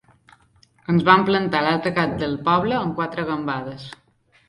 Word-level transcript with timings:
Ens 0.93 1.05
vam 1.09 1.27
plantar 1.27 1.61
a 1.61 1.67
l'altre 1.67 1.93
cap 2.01 2.17
del 2.25 2.37
poble 2.51 2.81
amb 2.83 3.01
quatre 3.03 3.31
gambades. 3.33 3.91